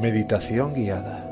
Meditación 0.00 0.74
guiada. 0.74 1.27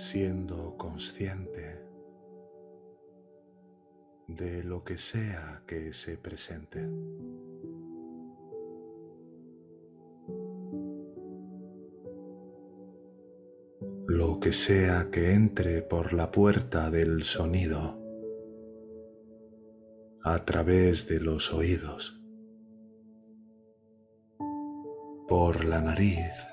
Siendo 0.00 0.78
consciente 0.78 1.78
de 4.28 4.64
lo 4.64 4.82
que 4.82 4.96
sea 4.96 5.62
que 5.66 5.92
se 5.92 6.16
presente. 6.16 6.88
Lo 14.08 14.40
que 14.40 14.54
sea 14.54 15.10
que 15.10 15.34
entre 15.34 15.82
por 15.82 16.14
la 16.14 16.30
puerta 16.30 16.90
del 16.90 17.24
sonido 17.24 18.00
a 20.24 20.38
través 20.46 21.08
de 21.08 21.20
los 21.20 21.52
oídos, 21.52 22.18
por 25.28 25.66
la 25.66 25.82
nariz, 25.82 26.49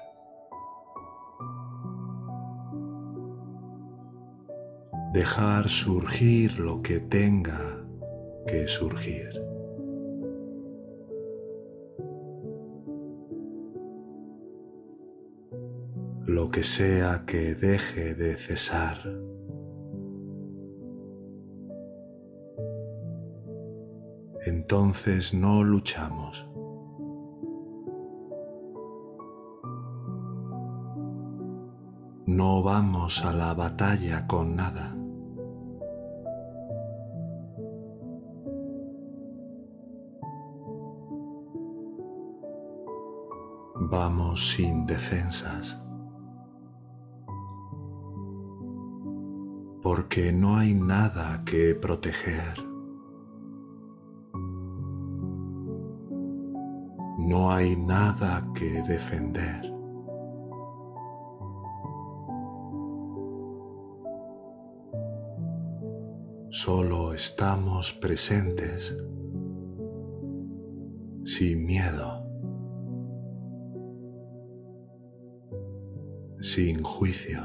dejar 5.17 5.67
surgir 5.67 6.59
lo 6.59 6.83
que 6.83 6.99
tenga 6.99 7.83
que 8.45 8.67
surgir. 8.67 9.31
Lo 16.27 16.51
que 16.51 16.63
sea 16.63 17.23
que 17.25 17.55
deje 17.55 18.13
de 18.13 18.35
cesar. 18.35 18.99
Entonces 24.45 25.33
no 25.33 25.63
luchamos. 25.63 26.47
No 32.27 32.61
vamos 32.61 33.25
a 33.25 33.33
la 33.33 33.55
batalla 33.55 34.27
con 34.27 34.55
nada. 34.55 34.96
Vamos 43.89 44.51
sin 44.51 44.85
defensas. 44.85 45.81
Porque 49.81 50.33
no 50.33 50.57
hay 50.57 50.73
nada 50.73 51.41
que 51.45 51.73
proteger. 51.73 52.61
No 57.17 57.49
hay 57.49 57.77
nada 57.77 58.51
que 58.53 58.83
defender. 58.83 59.73
Solo 66.49 67.13
estamos 67.13 67.93
presentes 67.93 68.97
sin 71.23 71.65
miedo. 71.65 72.26
Sin 76.47 76.81
juicio. 76.81 77.41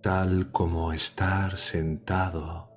Tal 0.00 0.52
como 0.52 0.92
estar 0.92 1.58
sentado 1.58 2.70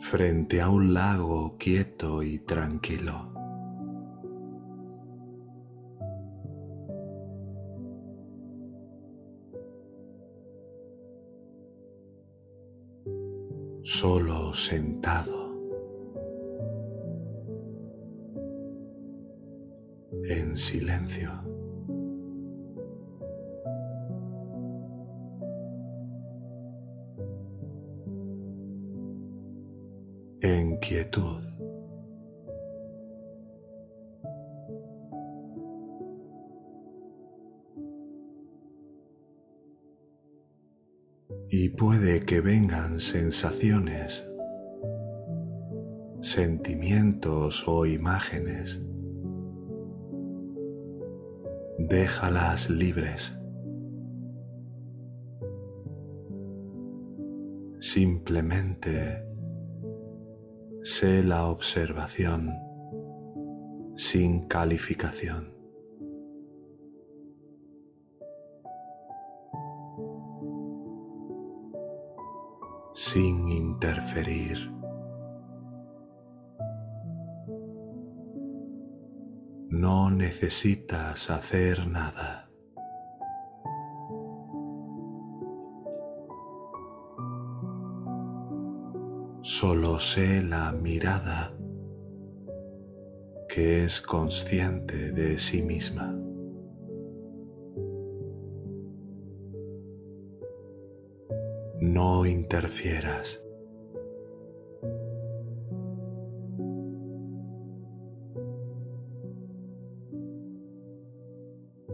frente 0.00 0.60
a 0.60 0.68
un 0.68 0.94
lago 0.94 1.56
quieto 1.58 2.24
y 2.24 2.40
tranquilo. 2.40 3.32
Solo 13.84 14.52
sentado. 14.54 15.47
En 20.58 20.64
silencio. 20.64 21.30
En 30.40 30.76
quietud. 30.78 31.44
Y 41.50 41.70
puede 41.70 42.24
que 42.26 42.40
vengan 42.40 43.00
sensaciones, 43.00 44.28
sentimientos 46.20 47.66
o 47.66 47.86
imágenes 47.86 48.82
déjalas 51.88 52.68
libres. 52.68 53.38
Simplemente 57.80 59.24
sé 60.82 61.22
la 61.22 61.46
observación 61.46 62.52
sin 63.96 64.46
calificación. 64.46 65.58
sin 72.98 73.48
interferir. 73.48 74.77
No 79.78 80.10
necesitas 80.10 81.30
hacer 81.30 81.86
nada. 81.86 82.50
Solo 89.40 90.00
sé 90.00 90.42
la 90.42 90.72
mirada 90.72 91.56
que 93.48 93.84
es 93.84 94.00
consciente 94.00 95.12
de 95.12 95.38
sí 95.38 95.62
misma. 95.62 96.12
No 101.80 102.26
interfieras. 102.26 103.47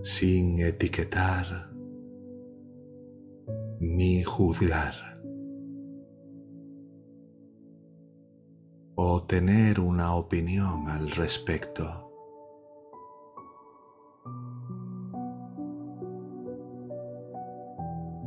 Sin 0.05 0.61
etiquetar 0.61 1.73
ni 3.81 4.23
juzgar. 4.23 5.15
o 8.97 9.23
tener 9.25 9.81
una 9.81 10.15
opinión 10.15 10.89
al 10.89 11.11
respecto. 11.11 12.13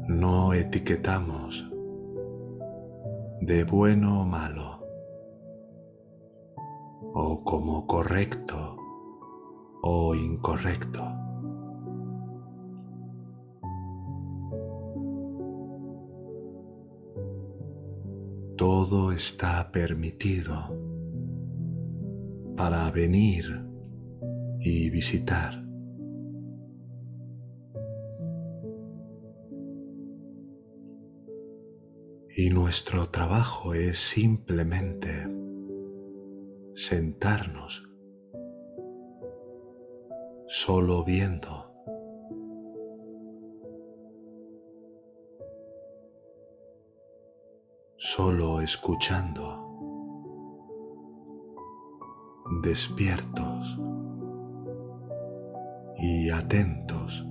No 0.07 0.53
etiquetamos 0.53 1.71
de 3.41 3.63
bueno 3.63 4.21
o 4.21 4.25
malo 4.25 4.83
o 7.13 7.43
como 7.43 7.87
correcto 7.87 8.77
o 9.81 10.15
incorrecto. 10.15 11.26
Todo 18.79 19.11
está 19.11 19.71
permitido 19.71 20.53
para 22.55 22.91
venir 22.91 23.65
y 24.59 24.91
visitar. 24.91 25.65
Y 32.29 32.51
nuestro 32.51 33.09
trabajo 33.09 33.73
es 33.73 33.97
simplemente 33.97 35.27
sentarnos 36.75 37.89
solo 40.45 41.03
viendo. 41.03 41.67
Solo 47.99 48.56
escuchando. 48.67 49.63
Despiertos 52.61 53.79
y 55.97 56.29
atentos. 56.29 57.25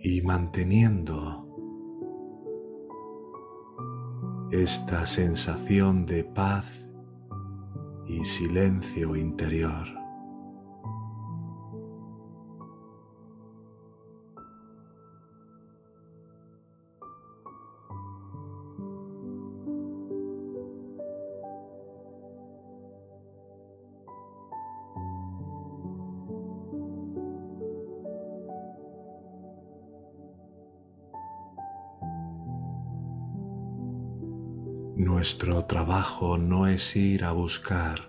Y 0.00 0.20
manteniendo 0.20 1.46
esta 4.52 5.06
sensación 5.06 6.04
de 6.04 6.24
paz 6.24 6.86
y 8.06 8.26
silencio 8.26 9.16
interior. 9.16 9.97
Nuestro 35.18 35.64
trabajo 35.64 36.38
no 36.38 36.68
es 36.68 36.94
ir 36.94 37.24
a 37.24 37.32
buscar 37.32 38.08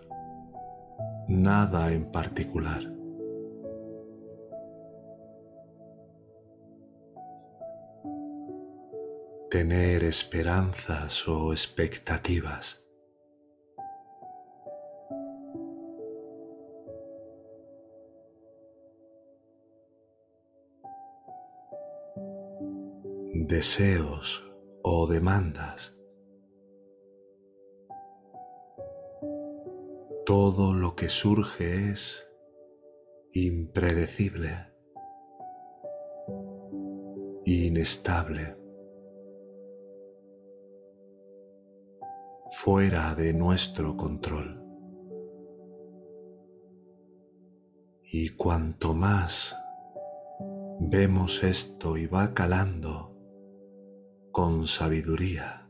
nada 1.28 1.92
en 1.92 2.12
particular. 2.12 2.84
Tener 9.50 10.04
esperanzas 10.04 11.28
o 11.28 11.52
expectativas. 11.52 12.86
Deseos 23.34 24.48
o 24.84 25.08
demandas. 25.08 25.99
Todo 30.30 30.76
lo 30.76 30.96
que 30.96 31.10
surge 31.10 31.90
es 31.90 32.30
impredecible, 33.34 34.72
inestable, 37.46 38.56
fuera 42.52 43.16
de 43.16 43.34
nuestro 43.34 43.98
control. 43.98 44.64
Y 48.04 48.30
cuanto 48.36 48.94
más 48.94 49.58
vemos 50.80 51.44
esto 51.44 51.98
y 51.98 52.06
va 52.06 52.36
calando 52.36 53.18
con 54.32 54.68
sabiduría, 54.68 55.69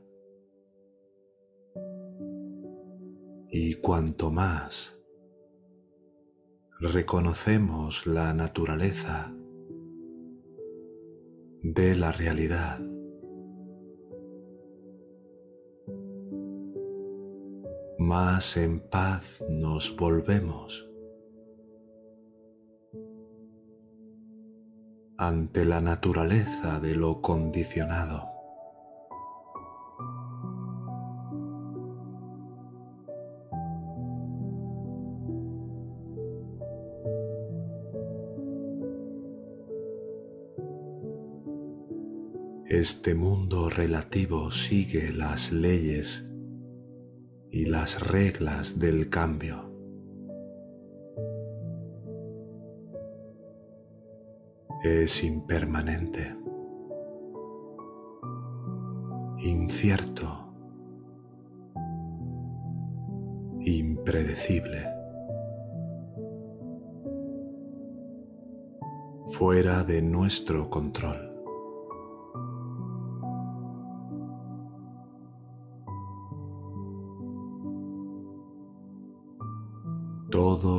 cuanto 3.81 4.31
más 4.31 4.99
reconocemos 6.79 8.05
la 8.05 8.33
naturaleza 8.33 9.33
de 11.61 11.95
la 11.95 12.11
realidad, 12.11 12.79
más 17.97 18.57
en 18.57 18.79
paz 18.79 19.43
nos 19.49 19.95
volvemos 19.95 20.89
ante 25.17 25.65
la 25.65 25.81
naturaleza 25.81 26.79
de 26.79 26.95
lo 26.95 27.21
condicionado. 27.21 28.38
Este 42.79 43.13
mundo 43.13 43.69
relativo 43.69 44.51
sigue 44.51 45.11
las 45.11 45.51
leyes 45.51 46.25
y 47.51 47.65
las 47.65 48.07
reglas 48.07 48.79
del 48.79 49.09
cambio. 49.09 49.69
Es 54.81 55.25
impermanente, 55.25 56.37
incierto, 59.39 60.53
impredecible, 63.59 64.87
fuera 69.31 69.83
de 69.83 70.01
nuestro 70.01 70.69
control. 70.69 71.28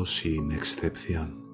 Sin 0.06 0.52
excepción. 0.52 1.44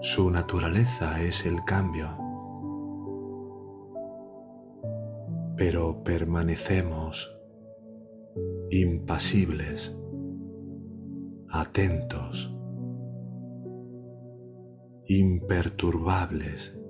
Su 0.00 0.30
naturaleza 0.30 1.22
es 1.22 1.44
el 1.46 1.62
cambio, 1.64 2.16
pero 5.56 6.02
permanecemos 6.02 7.36
impasibles, 8.70 9.96
atentos, 11.48 12.56
imperturbables 15.06 16.80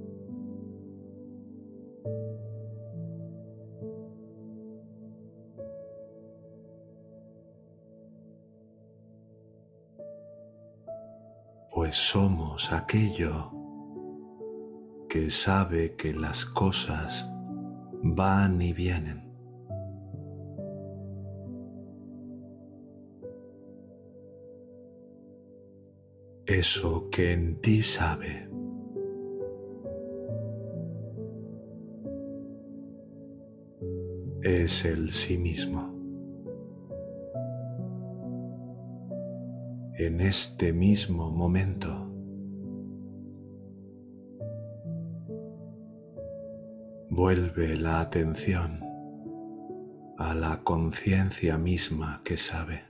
Pues 11.91 11.99
somos 11.99 12.73
aquello 12.73 13.51
que 15.09 15.29
sabe 15.29 15.97
que 15.97 16.15
las 16.15 16.45
cosas 16.45 17.29
van 18.05 18.63
y 18.63 18.73
vienen. 18.73 19.29
Eso 26.47 27.11
que 27.11 27.33
en 27.33 27.61
ti 27.61 27.83
sabe. 27.83 28.49
Es 34.43 34.85
el 34.85 35.11
sí 35.11 35.37
mismo. 35.39 36.00
En 40.03 40.23
este 40.23 40.73
mismo 40.73 41.31
momento, 41.31 42.11
vuelve 47.11 47.77
la 47.77 48.01
atención 48.01 48.81
a 50.17 50.35
la 50.35 50.65
conciencia 50.65 51.59
misma 51.59 52.23
que 52.25 52.39
sabe. 52.39 52.85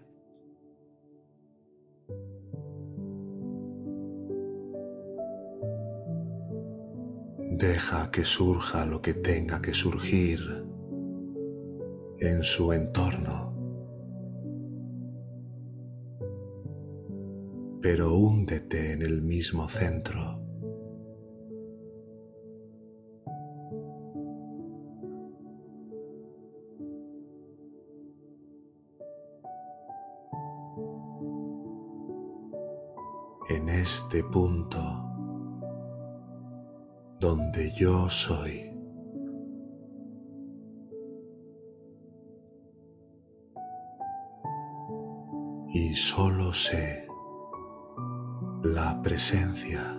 Deja 7.50 8.12
que 8.12 8.25
surja 8.25 8.87
lo 8.87 9.02
que 9.02 9.14
tenga 9.14 9.61
que 9.61 9.75
surgir 9.75 10.38
en 12.21 12.45
su 12.45 12.73
entorno, 12.73 13.50
pero 17.80 18.14
húndete 18.14 18.92
en 18.92 19.02
el 19.02 19.22
mismo 19.22 19.68
centro. 19.68 20.38
en 33.50 33.68
este 33.68 34.22
punto 34.22 34.78
donde 37.18 37.72
yo 37.72 38.08
soy. 38.08 38.70
Y 45.75 45.92
solo 45.94 46.54
sé 46.54 47.10
la 48.62 49.00
presencia 49.02 49.97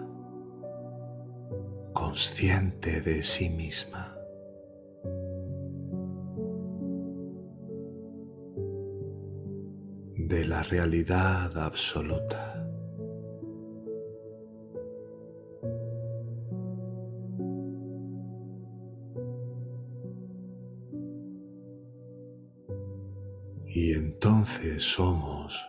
consciente 1.94 3.02
de 3.02 3.24
sí 3.24 3.50
misma. 3.50 4.16
de 10.32 10.46
la 10.46 10.64
realidad 10.64 11.58
absoluta. 11.58 12.66
Y 23.68 23.92
entonces 23.92 24.84
somos 24.84 25.68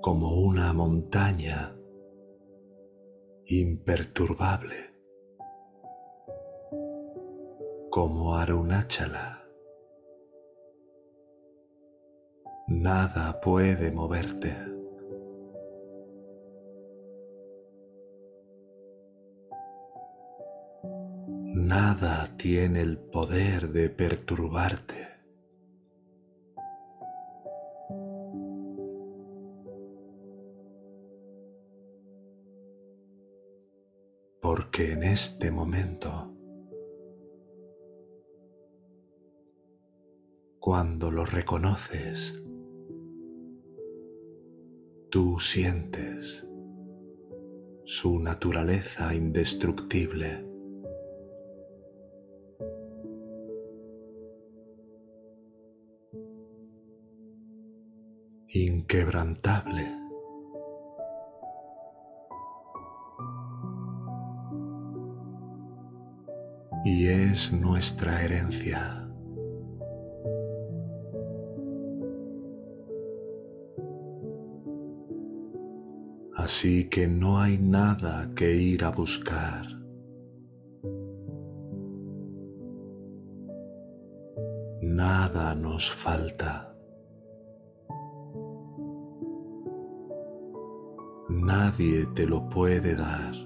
como 0.00 0.30
una 0.64 0.72
montaña 0.72 1.76
imperturbable, 3.44 4.76
como 7.90 8.34
Arunachala. 8.36 9.44
Nada 12.68 13.42
puede 13.42 13.92
moverte. 13.92 14.54
Nada 21.52 22.26
tiene 22.38 22.80
el 22.80 22.96
poder 22.96 23.68
de 23.68 23.90
perturbarte. 23.90 24.93
Este 35.14 35.52
momento, 35.52 36.34
cuando 40.58 41.12
lo 41.12 41.24
reconoces, 41.24 42.42
tú 45.12 45.38
sientes 45.38 46.44
su 47.84 48.18
naturaleza 48.18 49.14
indestructible. 49.14 50.44
inquebrantable. 58.48 60.03
Y 66.94 67.08
es 67.08 67.52
nuestra 67.52 68.22
herencia. 68.22 69.08
Así 76.36 76.88
que 76.88 77.08
no 77.08 77.40
hay 77.40 77.58
nada 77.58 78.30
que 78.36 78.54
ir 78.54 78.84
a 78.84 78.90
buscar. 78.90 79.66
Nada 84.80 85.56
nos 85.56 85.90
falta. 85.90 86.76
Nadie 91.28 92.06
te 92.14 92.24
lo 92.24 92.48
puede 92.48 92.94
dar. 92.94 93.43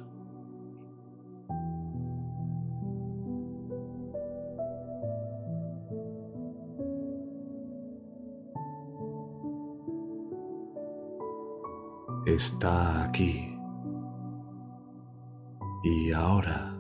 Está 12.35 13.05
aquí 13.05 13.59
y 15.83 16.13
ahora 16.13 16.79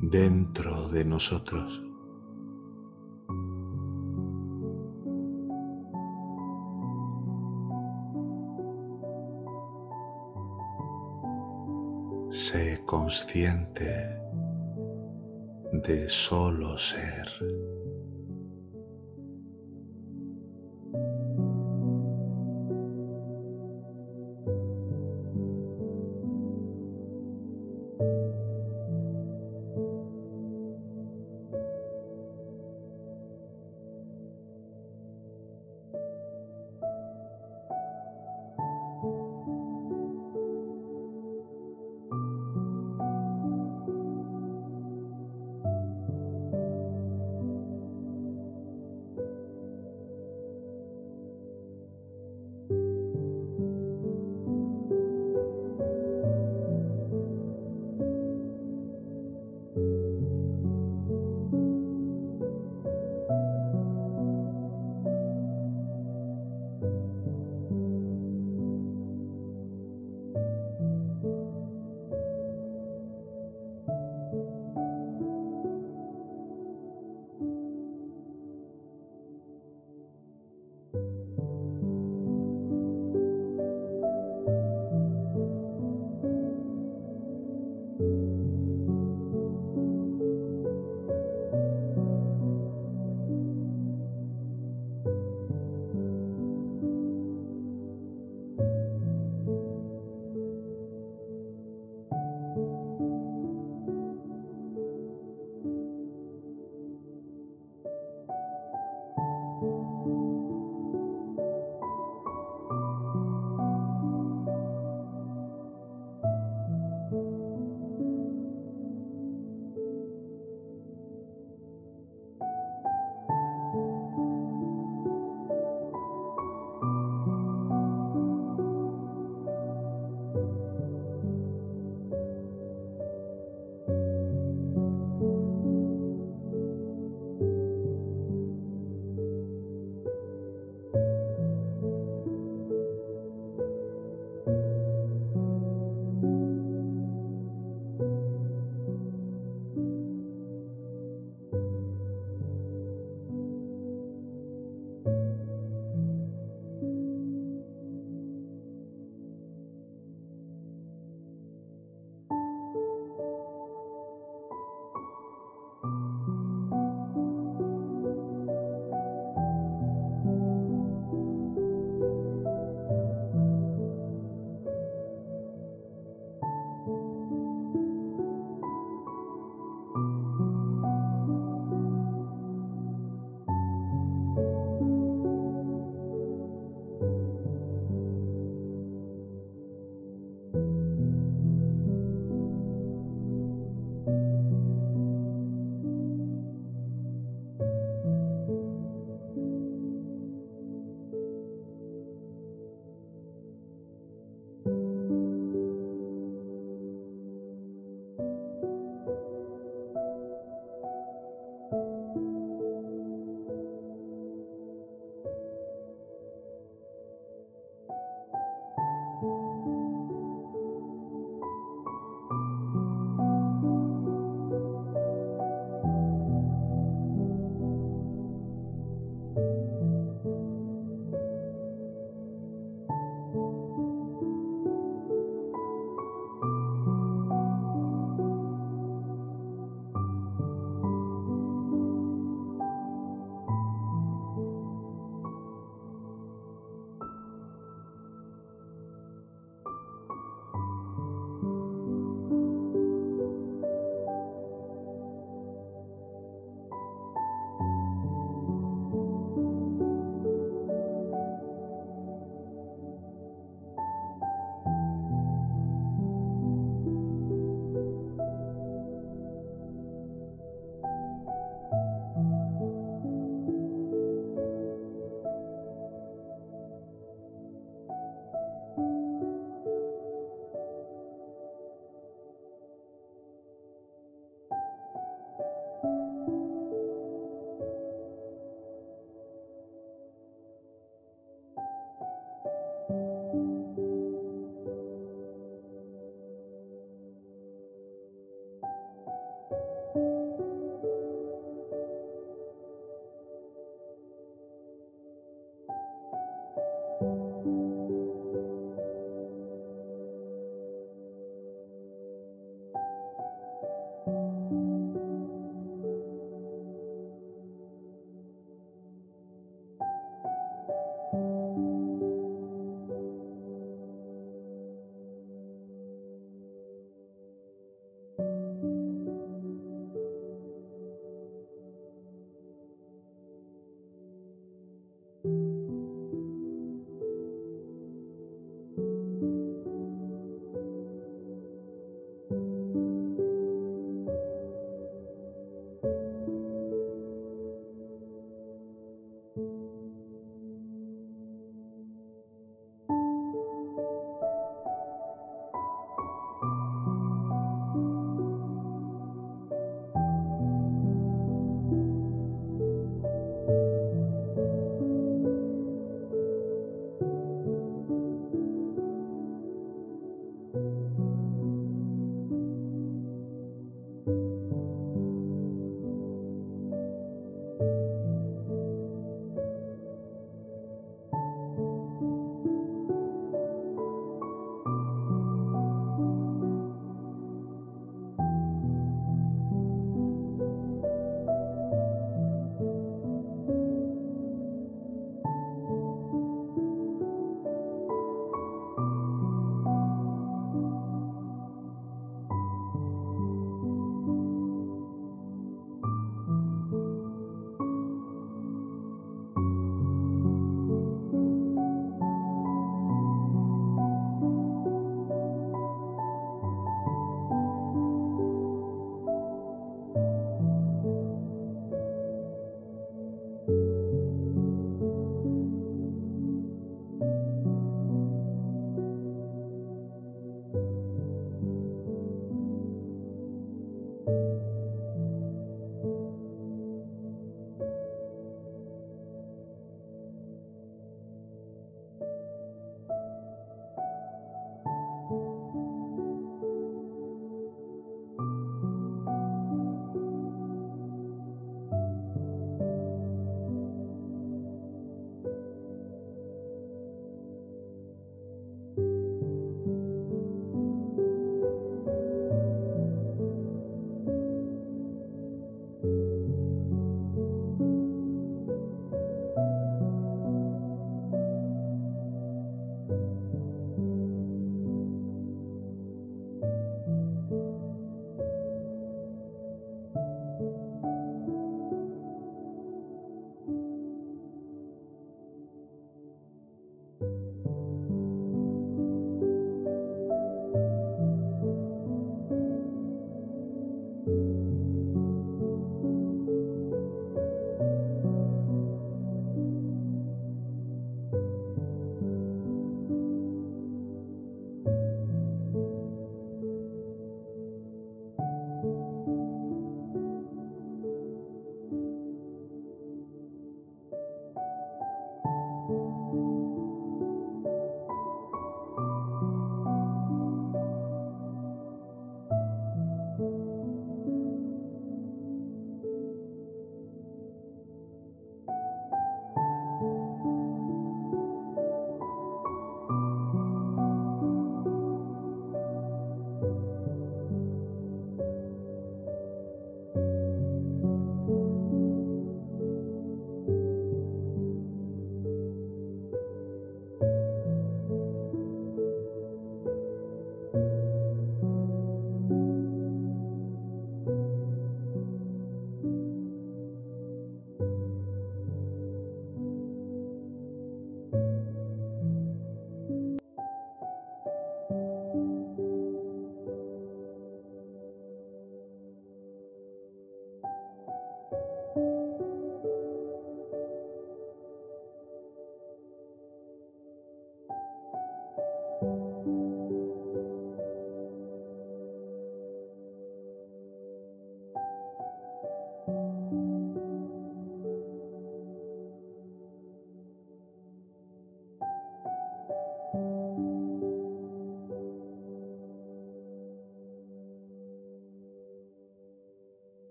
dentro 0.00 0.88
de 0.88 1.04
nosotros. 1.04 1.84
Sé 12.30 12.82
consciente 12.84 14.18
de 15.72 16.08
solo 16.08 16.76
ser. 16.76 17.69